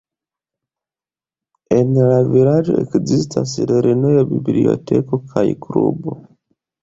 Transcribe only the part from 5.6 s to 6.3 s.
klubo.